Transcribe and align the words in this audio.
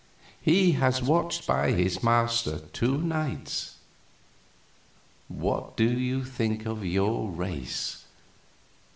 He 0.41 0.71
has 0.71 0.99
watched 0.99 1.45
by 1.45 1.73
his 1.73 2.01
master 2.01 2.57
two 2.73 2.97
nights. 2.97 3.75
What 5.27 5.77
do 5.77 5.83
you 5.91 6.25
think 6.25 6.65
of 6.65 6.83
your 6.83 7.29
race? 7.29 8.03